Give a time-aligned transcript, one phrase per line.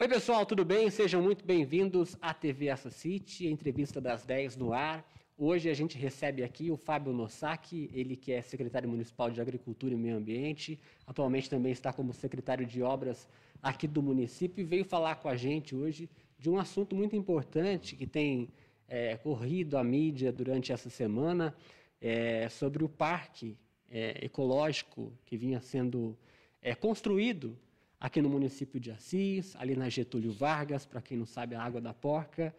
[0.00, 0.88] Oi, pessoal, tudo bem?
[0.90, 5.04] Sejam muito bem-vindos à TV Assa City, entrevista das 10 no ar.
[5.36, 9.94] Hoje a gente recebe aqui o Fábio Nossaki, ele que é secretário municipal de Agricultura
[9.94, 13.28] e Meio Ambiente, atualmente também está como secretário de Obras
[13.60, 16.08] aqui do município e veio falar com a gente hoje
[16.38, 18.50] de um assunto muito importante que tem
[18.86, 21.52] é, corrido a mídia durante essa semana,
[22.00, 23.58] é, sobre o parque
[23.90, 26.16] é, ecológico que vinha sendo
[26.62, 27.58] é, construído
[28.00, 31.80] aqui no município de Assis, ali na Getúlio Vargas, para quem não sabe, a Água
[31.80, 32.54] da Porca.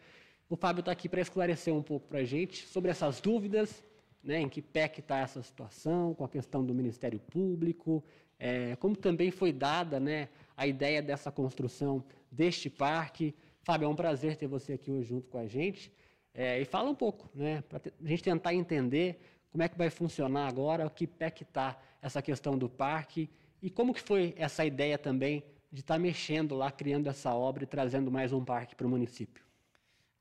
[0.49, 3.83] O Fábio está aqui para esclarecer um pouco para a gente sobre essas dúvidas,
[4.23, 8.03] né, em que pé que está essa situação, com a questão do Ministério Público,
[8.37, 13.33] é, como também foi dada né, a ideia dessa construção deste parque.
[13.63, 15.91] Fábio, é um prazer ter você aqui hoje junto com a gente.
[16.33, 19.19] É, e fala um pouco, né, para a gente tentar entender
[19.51, 23.29] como é que vai funcionar agora, que pé que está essa questão do parque
[23.61, 27.63] e como que foi essa ideia também de estar tá mexendo lá, criando essa obra
[27.63, 29.43] e trazendo mais um parque para o município?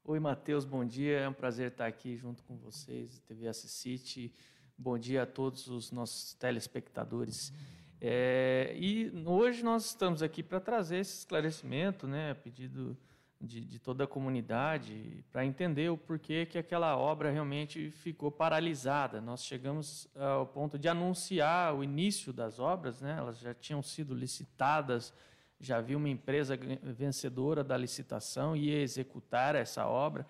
[0.04, 1.20] Oi, Matheus, bom dia.
[1.20, 4.32] É um prazer estar aqui junto com vocês, TV Assis City.
[4.76, 7.52] Bom dia a todos os nossos telespectadores.
[8.00, 12.96] É, e hoje nós estamos aqui para trazer esse esclarecimento, né, a pedido
[13.40, 19.20] de, de toda a comunidade, para entender o porquê que aquela obra realmente ficou paralisada.
[19.20, 23.16] Nós chegamos ao ponto de anunciar o início das obras, né?
[23.16, 25.12] elas já tinham sido licitadas,
[25.60, 30.26] já havia uma empresa vencedora da licitação e ia executar essa obra,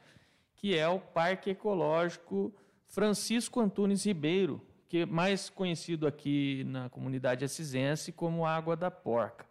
[0.54, 2.52] que é o Parque Ecológico
[2.86, 9.47] Francisco Antunes Ribeiro, que é mais conhecido aqui na comunidade assisense como Água da Porca.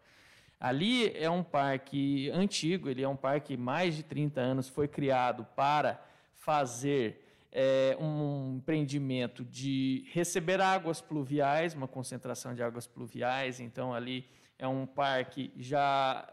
[0.60, 5.46] Ali é um parque antigo, ele é um parque mais de 30 anos, foi criado
[5.56, 13.94] para fazer é, um empreendimento de receber águas pluviais, uma concentração de águas pluviais, então
[13.94, 14.26] ali
[14.58, 16.28] é um parque já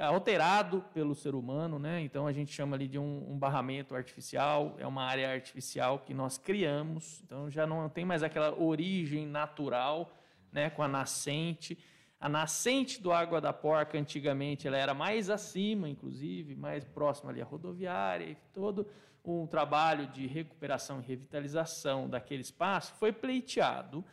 [0.00, 2.00] alterado pelo ser humano, né?
[2.00, 6.12] então a gente chama ali de um, um barramento artificial, é uma área artificial que
[6.12, 10.12] nós criamos, então já não tem mais aquela origem natural
[10.52, 11.78] né, com a nascente,
[12.20, 17.40] a nascente do Água da Porca, antigamente, ela era mais acima, inclusive, mais próxima ali
[17.40, 18.86] à rodoviária, e todo
[19.24, 24.04] um trabalho de recuperação e revitalização daquele espaço foi pleiteado,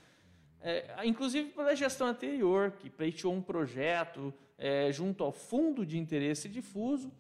[0.62, 6.50] é, inclusive pela gestão anterior, que pleiteou um projeto é, junto ao Fundo de Interesse
[6.50, 7.12] Difuso,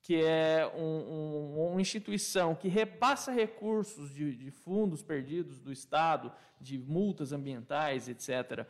[0.00, 6.32] que é um, um, uma instituição que repassa recursos de, de fundos perdidos do Estado,
[6.60, 8.66] de multas ambientais, etc.,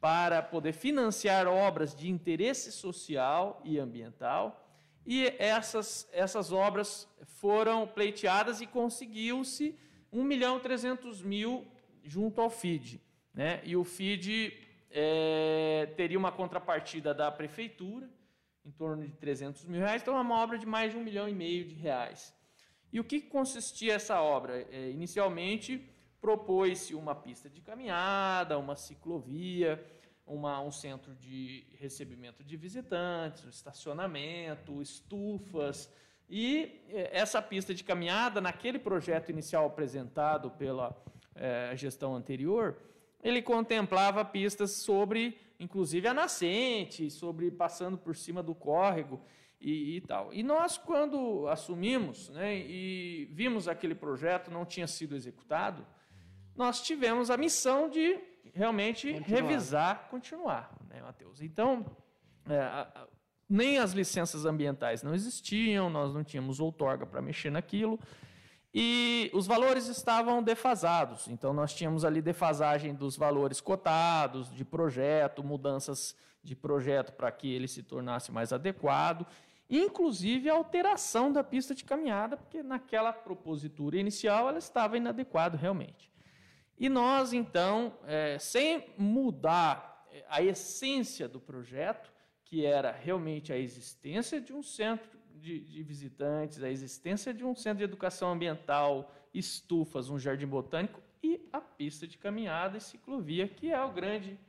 [0.00, 4.66] para poder financiar obras de interesse social e ambiental.
[5.06, 9.78] E essas, essas obras foram pleiteadas e conseguiu-se
[10.12, 11.66] 1 milhão e 300 mil
[12.02, 13.00] junto ao FID.
[13.34, 13.60] Né?
[13.64, 14.52] E o FID
[14.90, 18.08] é, teria uma contrapartida da prefeitura,
[18.64, 21.28] em torno de 300 mil reais, então é uma obra de mais de um milhão
[21.28, 22.34] e meio de reais.
[22.92, 24.66] E o que consistia essa obra?
[24.70, 25.88] É, inicialmente,
[26.20, 29.82] propôs-se uma pista de caminhada, uma ciclovia,
[30.26, 35.92] uma, um centro de recebimento de visitantes, um estacionamento, estufas.
[36.28, 40.96] E eh, essa pista de caminhada, naquele projeto inicial apresentado pela
[41.34, 42.76] é, gestão anterior,
[43.22, 49.20] ele contemplava pistas sobre, inclusive, a nascente, sobre passando por cima do córrego
[49.60, 50.32] e, e tal.
[50.32, 55.86] E nós, quando assumimos né, e vimos aquele projeto não tinha sido executado,
[56.56, 58.18] nós tivemos a missão de
[58.54, 59.40] realmente continuar.
[59.40, 61.40] revisar, continuar, né, Matheus?
[61.40, 61.84] Então,
[62.48, 63.06] é, a,
[63.48, 67.98] nem as licenças ambientais não existiam, nós não tínhamos outorga para mexer naquilo,
[68.72, 71.26] e os valores estavam defasados.
[71.26, 77.52] Então, nós tínhamos ali defasagem dos valores cotados, de projeto, mudanças de projeto para que
[77.52, 79.26] ele se tornasse mais adequado,
[79.68, 86.09] inclusive a alteração da pista de caminhada, porque naquela propositura inicial ela estava inadequada realmente.
[86.80, 92.10] E nós, então, é, sem mudar é, a essência do projeto,
[92.42, 97.54] que era realmente a existência de um centro de, de, visitantes, a existência de um
[97.54, 103.46] centro de educação ambiental, estufas, um jardim botânico e a pista de caminhada e ciclovia,
[103.46, 104.40] que é o grande,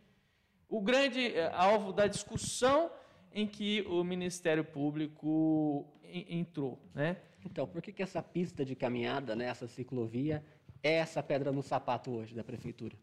[0.69, 2.89] o grande é, alvo da discussão
[3.33, 6.79] em que o Ministério Público entrou.
[6.95, 7.17] Né?
[7.45, 10.41] Então, por que, que essa pista de caminhada, né, essa ciclovia,
[10.83, 12.95] é essa pedra no sapato hoje da prefeitura?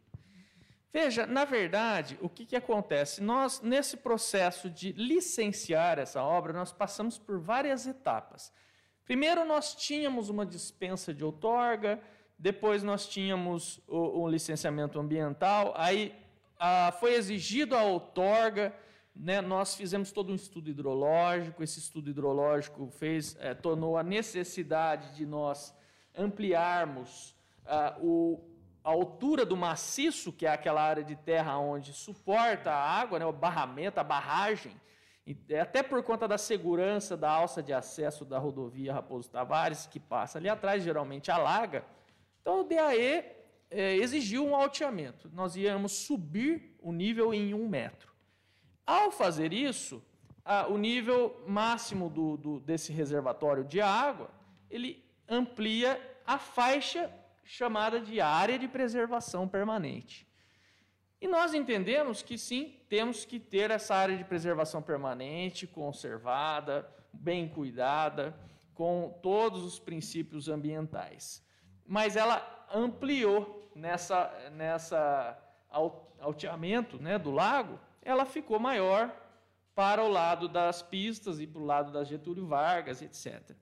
[0.93, 3.23] Veja, na verdade, o que, que acontece?
[3.23, 8.53] Nós, nesse processo de licenciar essa obra, nós passamos por várias etapas.
[9.05, 12.01] Primeiro, nós tínhamos uma dispensa de outorga,
[12.39, 16.15] depois, nós tínhamos o, o licenciamento ambiental, aí
[16.59, 18.73] a, foi exigido a outorga
[19.19, 21.63] né, nós fizemos todo um estudo hidrológico.
[21.63, 25.75] Esse estudo hidrológico fez, é, tornou a necessidade de nós
[26.17, 27.35] ampliarmos
[27.69, 28.41] ah, o,
[28.83, 33.27] a altura do maciço, que é aquela área de terra onde suporta a água, né,
[33.27, 34.75] o barramento, a barragem,
[35.61, 40.39] até por conta da segurança da alça de acesso da rodovia Raposo Tavares, que passa
[40.39, 41.85] ali atrás, geralmente alaga.
[42.41, 43.27] Então o DAE
[43.71, 45.31] é, exigiu um alteamento.
[45.35, 48.11] Nós íamos subir o nível em um metro.
[48.87, 50.03] Ao fazer isso,
[50.43, 54.31] a, o nível máximo do, do, desse reservatório de água,
[54.71, 57.13] ele amplia a faixa
[57.49, 60.29] chamada de área de preservação permanente.
[61.19, 67.49] E nós entendemos que sim, temos que ter essa área de preservação permanente, conservada, bem
[67.49, 68.39] cuidada,
[68.75, 71.43] com todos os princípios ambientais.
[71.87, 75.43] Mas ela ampliou nessa, nessa
[76.21, 79.11] alteamento né, do lago, ela ficou maior
[79.75, 83.57] para o lado das pistas e para o lado da Getúlio Vargas, etc.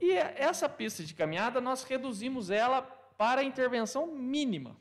[0.00, 4.76] E essa pista de caminhada, nós reduzimos ela para intervenção mínima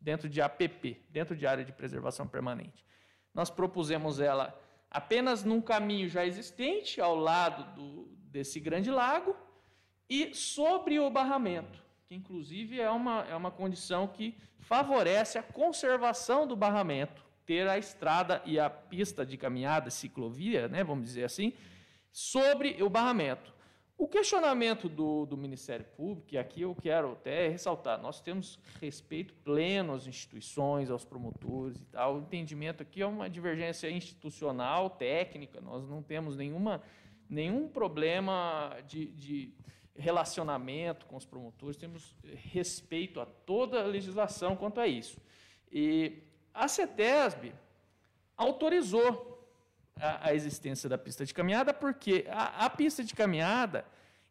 [0.00, 2.84] dentro de APP, dentro de área de preservação permanente.
[3.32, 4.58] Nós propusemos ela
[4.90, 9.36] apenas num caminho já existente, ao lado do, desse grande lago,
[10.08, 16.46] e sobre o barramento, que inclusive é uma, é uma condição que favorece a conservação
[16.46, 21.52] do barramento, ter a estrada e a pista de caminhada, ciclovia, né, vamos dizer assim,
[22.10, 23.52] sobre o barramento.
[23.96, 29.32] O questionamento do, do, Ministério Público, e aqui eu quero até ressaltar, nós temos respeito
[29.44, 32.16] pleno às instituições, aos promotores e tal.
[32.16, 36.82] O entendimento aqui é uma divergência institucional, técnica, nós não temos nenhuma,
[37.30, 39.54] nenhum problema de, de
[39.94, 45.20] relacionamento com os promotores, temos respeito a toda a legislação quanto a isso.
[45.70, 47.52] E a CETESB
[48.36, 49.33] autorizou
[49.96, 53.84] a, a existência da pista de caminhada, porque a, a pista de caminhada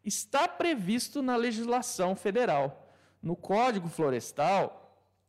[0.04, 2.92] está previsto na legislação federal.
[3.22, 4.84] No Código Florestal,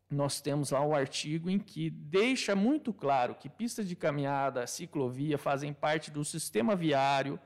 [0.09, 5.37] nós temos lá um artigo em que deixa muito claro que pistas de caminhada, ciclovia
[5.37, 7.39] fazem parte do sistema viário,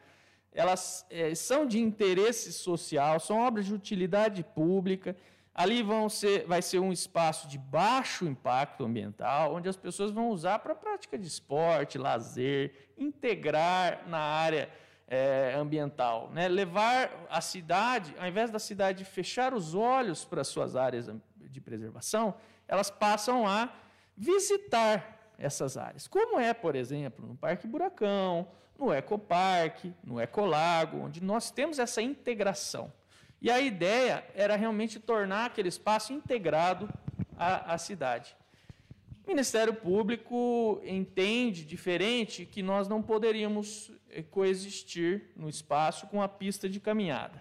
[0.52, 5.16] elas é, são de interesse social, são obras de utilidade pública
[5.54, 10.30] Ali vão ser, vai ser um espaço de baixo impacto ambiental, onde as pessoas vão
[10.30, 14.70] usar para prática de esporte, lazer, integrar na área
[15.08, 16.30] é, ambiental.
[16.32, 16.48] Né?
[16.48, 22.36] Levar a cidade, ao invés da cidade fechar os olhos para suas áreas de preservação,
[22.68, 23.70] elas passam a
[24.16, 26.08] visitar essas áreas.
[26.08, 28.48] Como é, por exemplo, no Parque Buracão,
[28.78, 32.92] no Ecoparque, no Ecolago, onde nós temos essa integração.
[33.42, 36.90] E a ideia era realmente tornar aquele espaço integrado
[37.38, 38.36] à, à cidade.
[39.26, 46.28] O Ministério Público entende diferente que nós não poderíamos eh, coexistir no espaço com a
[46.28, 47.40] pista de caminhada.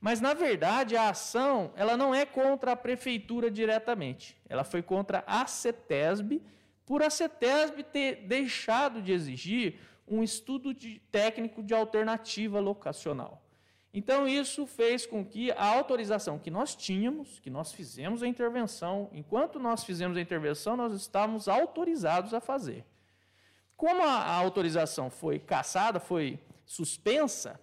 [0.00, 4.36] Mas, na verdade, a ação ela não é contra a prefeitura diretamente.
[4.48, 6.42] Ela foi contra a CETESB,
[6.86, 13.39] por a CETESB ter deixado de exigir um estudo de, técnico de alternativa locacional.
[13.92, 19.10] Então, isso fez com que a autorização que nós tínhamos, que nós fizemos a intervenção,
[19.12, 22.84] enquanto nós fizemos a intervenção, nós estávamos autorizados a fazer.
[23.76, 27.60] Como a, a autorização foi cassada, foi suspensa,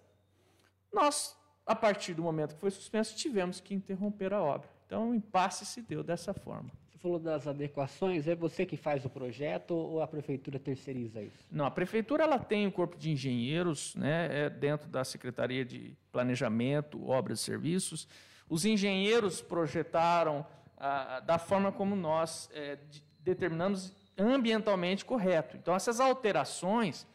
[0.92, 4.70] nós, a partir do momento que foi suspensa, tivemos que interromper a obra.
[4.86, 6.72] Então, o impasse se deu dessa forma.
[6.98, 11.46] Você falou das adequações, é você que faz o projeto ou a prefeitura terceiriza isso?
[11.52, 15.96] Não, a prefeitura ela tem um corpo de engenheiros né, é dentro da Secretaria de
[16.12, 18.08] Planejamento, Obras e Serviços.
[18.50, 20.44] Os engenheiros projetaram
[20.76, 25.56] ah, da forma como nós é, de, determinamos ambientalmente correto.
[25.56, 27.06] Então, essas alterações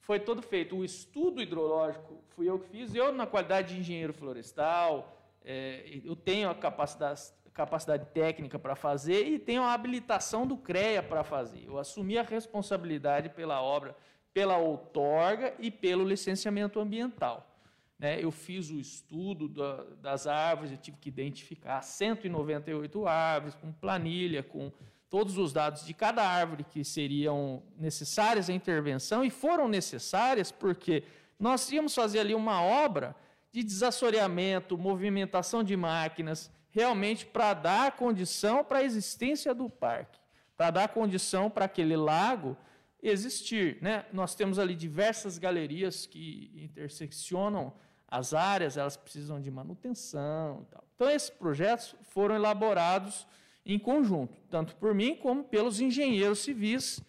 [0.00, 0.76] foi todo feito.
[0.76, 6.16] O estudo hidrológico fui eu que fiz, eu, na qualidade de engenheiro florestal, é, eu
[6.16, 7.20] tenho a capacidade,
[7.58, 11.64] capacidade técnica para fazer e tenho a habilitação do CREA para fazer.
[11.66, 13.96] Eu assumi a responsabilidade pela obra,
[14.32, 17.44] pela outorga e pelo licenciamento ambiental.
[17.98, 18.22] Né?
[18.22, 24.40] Eu fiz o estudo da, das árvores, eu tive que identificar 198 árvores, com planilha,
[24.40, 24.70] com
[25.10, 31.02] todos os dados de cada árvore que seriam necessárias à intervenção, e foram necessárias porque
[31.40, 33.16] nós íamos fazer ali uma obra
[33.50, 40.18] de desassoreamento, movimentação de máquinas, realmente para dar condição para a existência do parque,
[40.56, 42.56] para dar condição para aquele lago
[43.02, 43.78] existir.
[43.80, 44.04] Né?
[44.12, 47.72] Nós temos ali diversas galerias que interseccionam
[48.06, 50.66] as áreas, elas precisam de manutenção.
[50.70, 50.84] Tal.
[50.94, 53.26] Então, esses projetos foram elaborados
[53.64, 57.00] em conjunto, tanto por mim como pelos engenheiros civis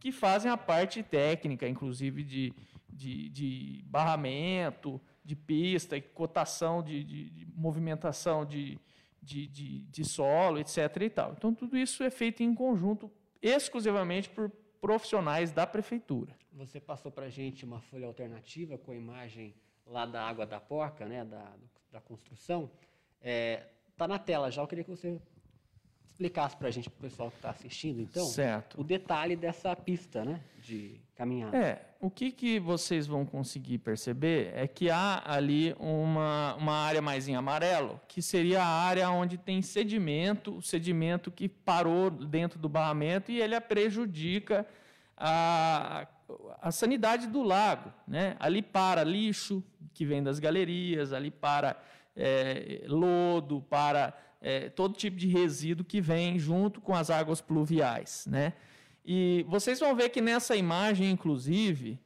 [0.00, 2.54] que fazem a parte técnica, inclusive de,
[2.88, 8.78] de, de barramento, de pista, cotação de, de, de movimentação de,
[9.26, 10.78] de, de, de, solo, etc.
[11.00, 11.32] E tal.
[11.32, 13.10] Então, tudo isso é feito em conjunto,
[13.42, 16.32] exclusivamente por profissionais da prefeitura.
[16.52, 19.54] Você passou para a gente uma folha alternativa com a imagem
[19.84, 21.52] lá da água da porca, né, da,
[21.90, 22.70] da construção.
[23.18, 25.20] Está é, tá na tela já, eu queria que você
[26.06, 28.80] explicasse para a gente, para o pessoal que está assistindo, então, certo.
[28.80, 31.56] o detalhe dessa pista né, de caminhada.
[31.56, 37.02] É, o que, que vocês vão conseguir perceber é que há ali uma, uma área
[37.02, 42.60] mais em amarelo, que seria a área onde tem sedimento, o sedimento que parou dentro
[42.60, 44.64] do barramento e ele prejudica
[45.16, 46.06] a,
[46.62, 47.92] a sanidade do lago.
[48.06, 48.36] Né?
[48.38, 49.60] Ali para lixo
[49.92, 51.76] que vem das galerias, ali para
[52.14, 58.28] é, lodo, para é, todo tipo de resíduo que vem junto com as águas pluviais.
[58.30, 58.52] Né?
[59.06, 61.96] E vocês vão ver que nessa imagem, inclusive,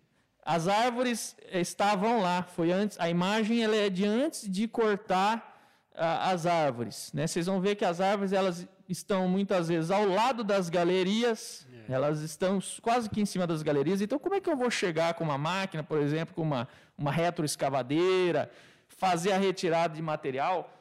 [0.45, 2.43] as árvores estavam lá.
[2.43, 5.59] Foi antes, a imagem ela é de antes de cortar
[5.95, 7.11] ah, as árvores.
[7.15, 7.27] Né?
[7.27, 11.93] Vocês vão ver que as árvores elas estão muitas vezes ao lado das galerias, é.
[11.93, 14.03] elas estão quase que em cima das galerias.
[14.03, 17.11] Então, como é que eu vou chegar com uma máquina, por exemplo, com uma, uma
[17.11, 18.51] retroescavadeira,
[18.89, 20.77] fazer a retirada de material?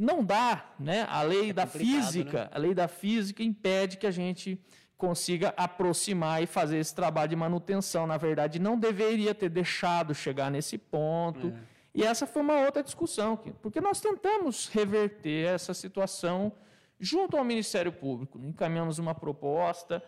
[0.00, 1.04] não dá, né?
[1.10, 2.50] A lei é da física, né?
[2.52, 4.56] a lei da física impede que a gente
[4.98, 8.06] consiga aproximar e fazer esse trabalho de manutenção.
[8.06, 11.48] Na verdade, não deveria ter deixado chegar nesse ponto.
[11.48, 11.78] É.
[11.94, 16.52] E essa foi uma outra discussão, porque nós tentamos reverter essa situação
[16.98, 18.38] junto ao Ministério Público.
[18.44, 20.02] Encaminhamos uma proposta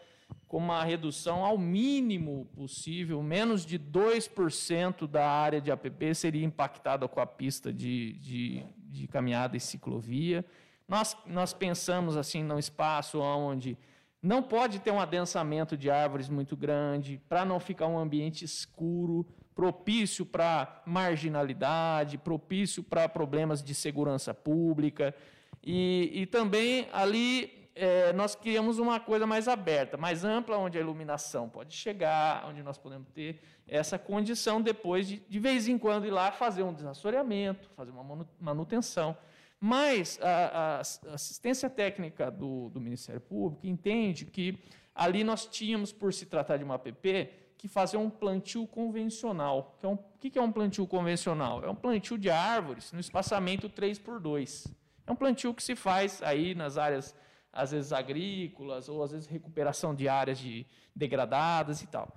[0.46, 7.06] com uma redução ao mínimo possível, menos de 2% da área de APP seria impactada
[7.08, 10.44] com a pista de, de, de caminhada e ciclovia.
[10.88, 13.78] Nós, nós pensamos assim num espaço onde
[14.22, 19.26] não pode ter um adensamento de árvores muito grande, para não ficar um ambiente escuro,
[19.54, 25.14] propício para marginalidade, propício para problemas de segurança pública.
[25.62, 30.80] E, e também ali é, nós queríamos uma coisa mais aberta, mais ampla, onde a
[30.80, 36.06] iluminação pode chegar, onde nós podemos ter essa condição depois de, de vez em quando,
[36.06, 39.16] ir lá fazer um desassoreamento, fazer uma manutenção.
[39.60, 40.80] Mas a, a
[41.14, 44.58] assistência técnica do, do, Ministério Público entende que
[44.94, 49.76] ali nós tínhamos, por se tratar de uma APP, que fazer um plantio convencional.
[49.78, 51.62] Que é um, o que é um plantio convencional?
[51.62, 54.66] É um plantio de árvores no espaçamento 3 por 2
[55.06, 57.14] É um plantio que se faz aí nas áreas
[57.52, 62.16] às vezes agrícolas, ou às vezes recuperação de áreas de, degradadas e tal.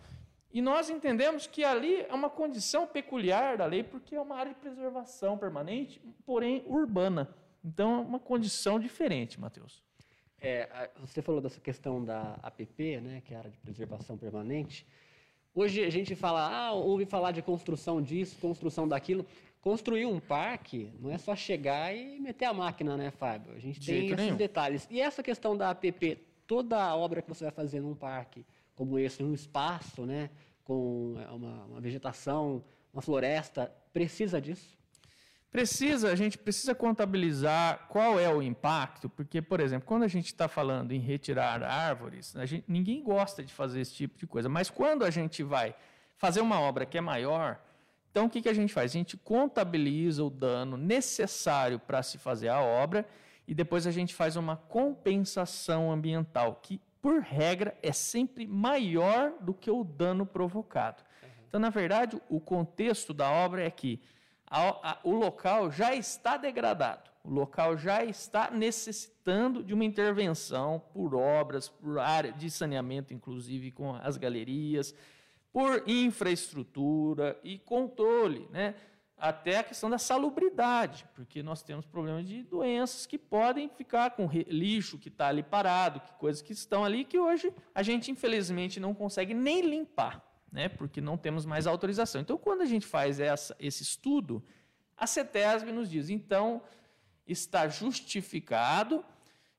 [0.53, 4.53] E nós entendemos que ali é uma condição peculiar da lei, porque é uma área
[4.53, 7.27] de preservação permanente, porém urbana.
[7.65, 9.81] Então, é uma condição diferente, Matheus.
[10.39, 14.85] É, você falou dessa questão da APP, né, que é a área de preservação permanente.
[15.55, 19.25] Hoje a gente fala, ah, ouve falar de construção disso, construção daquilo.
[19.59, 23.55] Construir um parque não é só chegar e meter a máquina, né, Fábio?
[23.55, 24.35] A gente de tem esses nenhum.
[24.35, 24.87] detalhes.
[24.91, 28.45] E essa questão da APP, toda a obra que você vai fazer num parque
[28.83, 30.29] como esse, num espaço, né,
[30.65, 32.61] com é, uma, uma vegetação,
[32.91, 34.77] uma floresta, precisa disso?
[35.49, 40.25] Precisa, a gente precisa contabilizar qual é o impacto, porque, por exemplo, quando a gente
[40.25, 44.69] está falando em retirar árvores, gente, ninguém gosta de fazer esse tipo de coisa, mas
[44.69, 45.73] quando a gente vai
[46.17, 47.61] fazer uma obra que é maior,
[48.11, 48.91] então, o que, que a gente faz?
[48.91, 53.07] A gente contabiliza o dano necessário para se fazer a obra
[53.47, 59.53] e depois a gente faz uma compensação ambiental, que, por regra, é sempre maior do
[59.53, 61.03] que o dano provocado.
[61.21, 61.29] Uhum.
[61.49, 63.99] Então, na verdade, o contexto da obra é que
[64.47, 70.81] a, a, o local já está degradado, o local já está necessitando de uma intervenção
[70.93, 74.95] por obras, por área de saneamento, inclusive com as galerias,
[75.51, 78.75] por infraestrutura e controle, né?
[79.17, 84.29] Até a questão da salubridade, porque nós temos problemas de doenças que podem ficar com
[84.47, 88.79] lixo que está ali parado, que coisas que estão ali que hoje a gente infelizmente
[88.79, 90.67] não consegue nem limpar, né?
[90.67, 92.21] porque não temos mais autorização.
[92.21, 94.43] Então, quando a gente faz essa, esse estudo,
[94.97, 96.61] a CETESB nos diz, então,
[97.25, 99.03] está justificado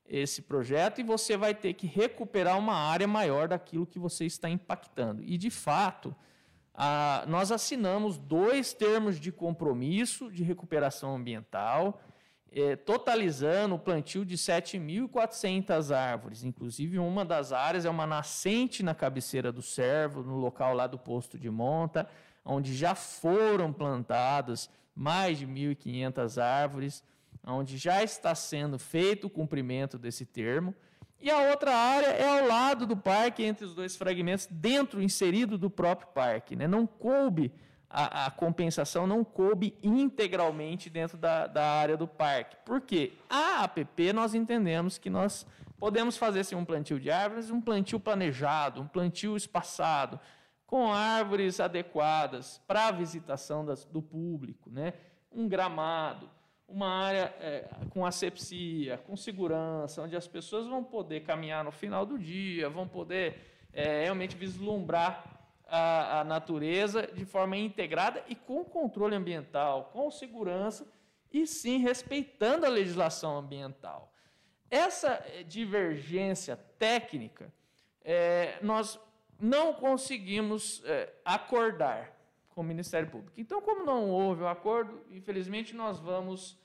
[0.06, 4.48] esse projeto e você vai ter que recuperar uma área maior daquilo que você está
[4.48, 5.22] impactando.
[5.22, 6.14] E, de fato,
[6.74, 12.00] a, nós assinamos dois termos de compromisso de recuperação ambiental,
[12.50, 16.44] é, totalizando o plantio de 7.400 árvores.
[16.44, 20.98] Inclusive, uma das áreas é uma nascente na cabeceira do servo, no local lá do
[20.98, 22.08] posto de monta,
[22.44, 27.04] onde já foram plantadas mais de 1.500 árvores
[27.46, 30.74] onde já está sendo feito o cumprimento desse termo,
[31.24, 35.56] e a outra área é ao lado do parque, entre os dois fragmentos, dentro, inserido
[35.56, 36.54] do próprio parque.
[36.54, 36.68] Né?
[36.68, 37.50] Não coube,
[37.88, 42.58] a, a, compensação não coube integralmente dentro da, da área do parque.
[42.62, 43.14] Por quê?
[43.30, 45.46] A APP nós entendemos que nós
[45.78, 50.20] podemos fazer assim, um plantio de árvores, um plantio planejado, um plantio espaçado,
[50.66, 54.92] com árvores adequadas para a visitação das, do público, né?
[55.32, 56.28] um gramado,
[56.68, 62.04] uma área é, com asepsia, com segurança, onde as pessoas vão poder caminhar no final
[62.06, 65.24] do dia, vão poder é, realmente vislumbrar
[65.66, 70.86] a, a, natureza de forma integrada e com controle ambiental, com segurança
[71.32, 74.12] e sim respeitando a legislação ambiental.
[74.70, 77.52] Essa é, divergência técnica,
[78.02, 78.98] é, nós
[79.38, 82.13] não conseguimos é, acordar
[82.54, 83.32] com o Ministério Público.
[83.36, 86.58] Então, como não houve o um acordo, infelizmente nós vamos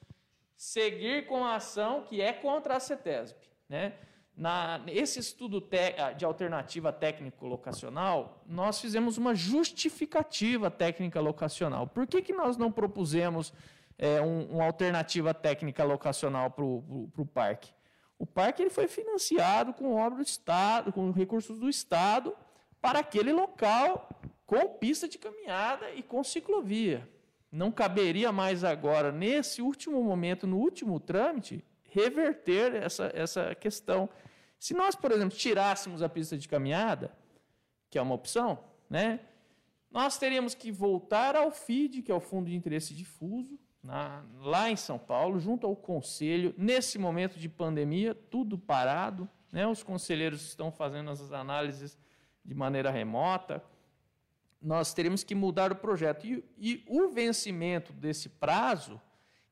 [0.55, 3.39] seguir com a ação que é contra a CETESB.
[3.67, 3.93] Né?
[4.35, 11.87] Na, estudo te, de alternativa técnico-locacional, nós fizemos uma justificativa técnica locacional.
[11.87, 13.51] Por que, que nós não propusemos
[13.97, 17.73] é, um, uma alternativa técnica locacional para o parque?
[18.17, 22.35] O parque ele foi financiado com obra do Estado, com recursos do Estado,
[22.81, 24.09] para aquele local
[24.49, 27.07] com pista de caminhada e com ciclovia.
[27.51, 34.09] Não caberia mais agora, nesse último momento, no último trâmite, reverter essa, essa questão.
[34.57, 37.15] Se nós, por exemplo, tirássemos a pista de caminhada,
[37.91, 38.57] que é uma opção,
[38.89, 39.19] né,
[39.91, 44.67] nós teríamos que voltar ao FID, que é o Fundo de Interesse Difuso, na, lá
[44.67, 50.41] em São Paulo, junto ao Conselho, nesse momento de pandemia, tudo parado, né, os conselheiros
[50.41, 51.99] estão fazendo as análises
[52.43, 53.63] de maneira remota,
[54.61, 56.25] nós teremos que mudar o projeto.
[56.25, 58.99] E, e, o vencimento desse prazo,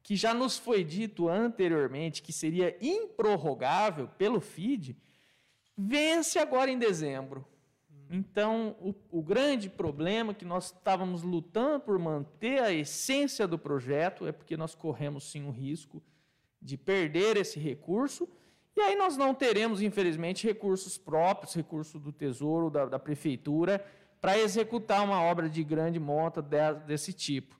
[0.03, 4.95] que já nos foi dito anteriormente que seria improrrogável pelo FID,
[5.77, 7.45] vence agora em dezembro.
[8.09, 14.25] Então, o, o grande problema que nós estávamos lutando por manter a essência do projeto
[14.25, 16.01] é porque nós corremos sim o risco
[16.61, 18.27] de perder esse recurso.
[18.75, 23.83] E aí nós não teremos, infelizmente, recursos próprios, recurso do Tesouro, da, da Prefeitura,
[24.21, 27.57] para executar uma obra de grande monta desse tipo.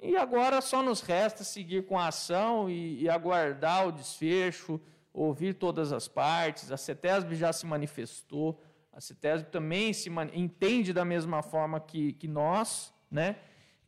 [0.00, 4.80] E agora só nos resta seguir com a ação e, e aguardar o desfecho,
[5.12, 6.70] ouvir todas as partes.
[6.70, 12.28] A CETESB já se manifestou, a CETESB também se entende da mesma forma que, que
[12.28, 13.36] nós, né?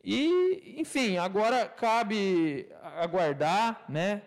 [0.03, 4.23] E, enfim, agora cabe aguardar, né?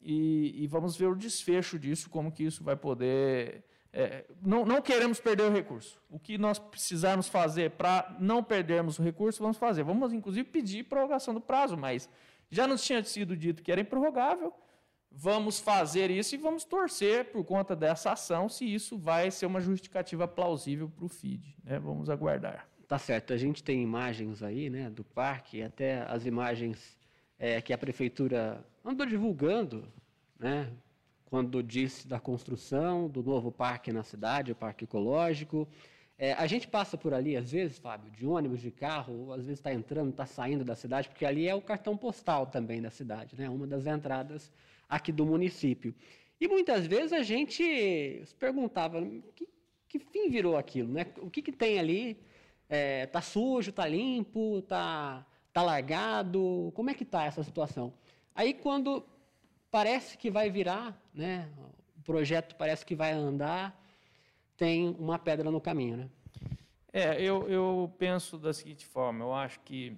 [0.00, 4.82] E, e, vamos ver o desfecho disso, como que isso vai poder é, não, não,
[4.82, 6.00] queremos perder o recurso.
[6.10, 9.82] O que nós precisarmos fazer para não perdermos o recurso, vamos fazer.
[9.82, 12.08] Vamos, inclusive, pedir prorrogação do prazo, mas
[12.50, 14.52] já nos tinha sido dito que era improrrogável.
[15.10, 19.60] Vamos fazer isso e vamos torcer por conta dessa ação se isso vai ser uma
[19.60, 21.56] justificativa plausível para o FID.
[21.64, 21.78] Né?
[21.78, 22.68] Vamos aguardar.
[22.86, 23.32] Tá certo.
[23.32, 26.98] A gente tem imagens aí né, do parque, até as imagens
[27.38, 29.88] é, que a prefeitura andou divulgando,
[30.38, 30.70] né,
[31.28, 35.68] quando disse da construção do novo parque na cidade, o parque ecológico.
[36.16, 39.58] É, a gente passa por ali, às vezes, Fábio, de ônibus, de carro, às vezes
[39.58, 43.36] está entrando, está saindo da cidade, porque ali é o cartão postal também da cidade,
[43.36, 43.48] né?
[43.48, 44.50] uma das entradas
[44.88, 45.94] aqui do município.
[46.40, 47.62] E muitas vezes a gente
[48.24, 49.00] se perguntava
[49.34, 49.48] que,
[49.86, 51.06] que fim virou aquilo, né?
[51.18, 52.16] O que, que tem ali?
[52.68, 56.72] É, tá sujo, está limpo, está tá largado?
[56.74, 57.92] Como é que está essa situação?
[58.34, 59.04] Aí quando
[59.70, 61.48] parece que vai virar, né?
[61.98, 63.78] o projeto parece que vai andar,
[64.56, 65.96] tem uma pedra no caminho.
[65.96, 66.08] Né?
[66.92, 69.96] É, eu, eu penso da seguinte forma, eu acho que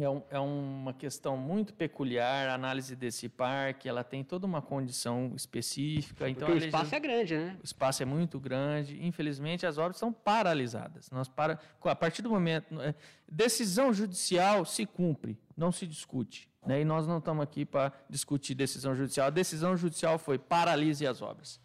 [0.00, 4.62] é, um, é, uma questão muito peculiar a análise desse parque, ela tem toda uma
[4.62, 6.28] condição específica.
[6.30, 7.56] Então Porque o espaço é grande, né?
[7.60, 9.04] O espaço é muito grande.
[9.04, 11.10] Infelizmente, as obras são paralisadas.
[11.10, 12.80] Nós para, a partir do momento...
[12.80, 12.94] É,
[13.28, 16.50] decisão judicial se cumpre, não se discute.
[16.66, 16.80] Né?
[16.80, 19.26] E nós não estamos aqui para discutir decisão judicial.
[19.26, 21.60] A decisão judicial foi paralise as obras.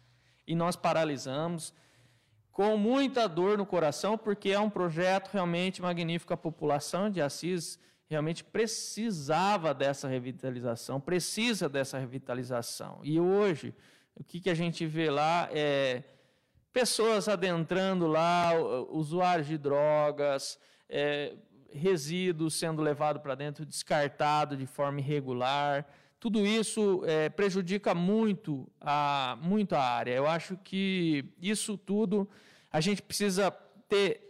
[0.46, 1.72] E nós paralisamos
[2.50, 6.34] com muita dor no coração, porque é um projeto realmente magnífico.
[6.34, 13.00] A população de Assis realmente precisava dessa revitalização, precisa dessa revitalização.
[13.02, 13.74] E hoje,
[14.14, 16.02] o que, que a gente vê lá é
[16.72, 18.52] pessoas adentrando lá,
[18.90, 21.34] usuários de drogas, é,
[21.70, 25.86] resíduos sendo levado para dentro, descartado de forma irregular.
[26.18, 30.12] Tudo isso é, prejudica muito a, muito a área.
[30.12, 32.28] Eu acho que isso tudo
[32.70, 33.50] a gente precisa
[33.88, 34.27] ter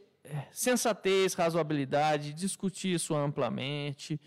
[0.50, 4.20] sensatez, razoabilidade, discutir isso amplamente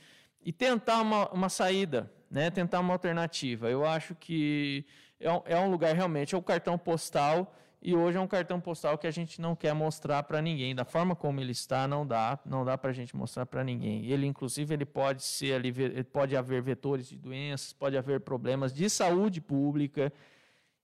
[0.44, 2.50] e tentar uma, uma saída, né?
[2.50, 3.70] tentar uma alternativa.
[3.70, 4.86] Eu acho que
[5.20, 8.62] é um, é um lugar realmente, é o cartão postal e hoje é um cartão
[8.62, 10.76] postal que a gente não quer mostrar para ninguém.
[10.76, 14.06] Da forma como ele está, não dá, não dá para a gente mostrar para ninguém.
[14.06, 18.88] Ele, inclusive, ele pode ser ali, pode haver vetores de doenças, pode haver problemas de
[18.88, 20.14] saúde pública.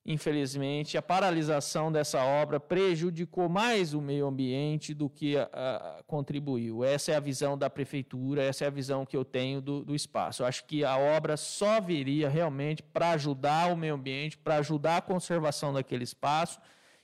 [0.10, 6.82] Infelizmente, a paralisação dessa obra prejudicou mais o meio ambiente do que a, a, contribuiu.
[6.82, 9.94] Essa é a visão da prefeitura, essa é a visão que eu tenho do, do
[9.94, 10.44] espaço.
[10.44, 14.96] Eu acho que a obra só viria realmente para ajudar o meio ambiente, para ajudar
[14.96, 16.58] a conservação daquele espaço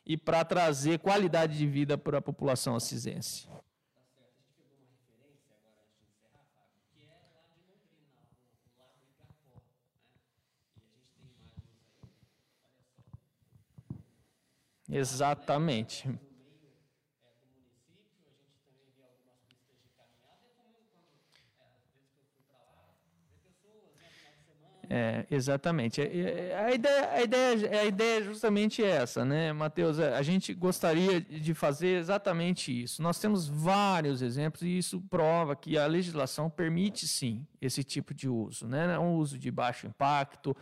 [0.05, 3.49] e para trazer qualidade de vida para a população assisense.
[14.93, 16.07] Exatamente.
[24.87, 25.99] É, exatamente.
[25.99, 29.97] É, é, a ideia, a, ideia, a ideia é justamente essa, né, Matheus?
[29.97, 33.01] A gente gostaria de fazer exatamente isso.
[33.01, 38.29] Nós temos vários exemplos e isso prova que a legislação permite sim esse tipo de
[38.29, 38.99] uso, né?
[38.99, 40.55] Um uso de baixo impacto.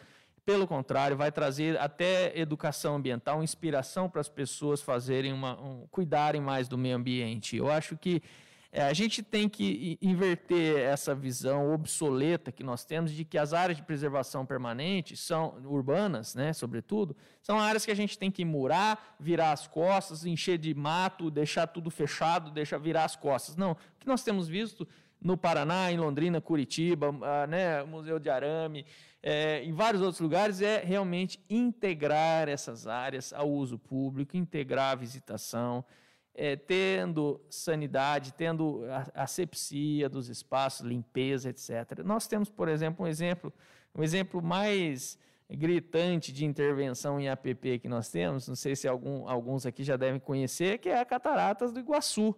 [0.52, 6.42] Pelo contrário, vai trazer até educação ambiental, inspiração para as pessoas fazerem uma, um, cuidarem
[6.42, 7.56] mais do meio ambiente.
[7.56, 8.22] Eu acho que
[8.70, 13.54] é, a gente tem que inverter essa visão obsoleta que nós temos de que as
[13.54, 18.44] áreas de preservação permanente são urbanas, né, sobretudo, são áreas que a gente tem que
[18.44, 23.56] murar, virar as costas, encher de mato, deixar tudo fechado, deixar virar as costas.
[23.56, 24.86] Não, o que nós temos visto
[25.22, 28.86] no Paraná, em Londrina, Curitiba, ah, né, Museu de Arame,
[29.24, 34.96] é, em vários outros lugares, é realmente integrar essas áreas ao uso público, integrar a
[34.96, 35.86] visitação,
[36.34, 38.82] é, tendo sanidade, tendo
[39.14, 42.04] asepsia dos espaços, limpeza, etc.
[42.04, 43.54] Nós temos, por exemplo, um exemplo,
[43.94, 49.28] um exemplo mais gritante de intervenção em APP que nós temos, não sei se algum,
[49.28, 52.36] alguns aqui já devem conhecer, que é a Cataratas do Iguaçu.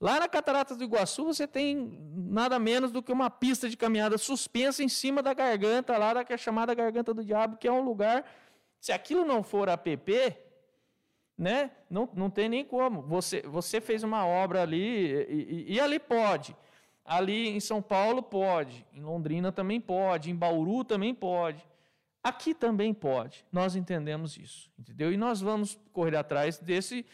[0.00, 4.16] Lá na Cataratas do Iguaçu você tem nada menos do que uma pista de caminhada
[4.16, 7.72] suspensa em cima da garganta, lá da que é chamada Garganta do Diabo, que é
[7.72, 8.24] um lugar,
[8.80, 10.36] se aquilo não for APP,
[11.36, 11.70] né?
[11.90, 13.02] Não, não tem nem como.
[13.02, 16.56] Você, você fez uma obra ali, e, e, e, ali pode.
[17.04, 21.66] Ali em São Paulo pode, em Londrina também pode, em Bauru também pode.
[22.22, 23.44] Aqui também pode.
[23.50, 25.12] Nós entendemos isso, entendeu?
[25.12, 27.06] E nós vamos correr atrás desse,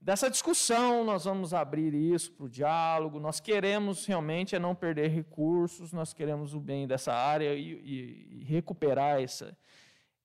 [0.00, 3.18] dessa discussão, nós vamos abrir isso para o diálogo.
[3.18, 8.44] Nós queremos realmente é não perder recursos, nós queremos o bem dessa área e, e
[8.44, 9.56] recuperar essa,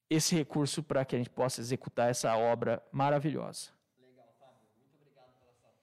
[0.10, 3.70] esse recurso para que a gente possa executar essa obra maravilhosa.